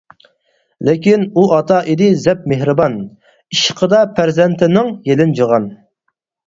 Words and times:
لېكىن، 0.87 1.25
ئۇ 1.35 1.43
ئاتا 1.57 1.77
ئىدى 1.93 2.07
زەپ 2.23 2.49
مېھرىبان، 2.53 2.99
ئىشقىدا 3.29 4.03
پەرزەنتىنىڭ 4.19 4.95
يېلىنجىغان. 5.13 5.75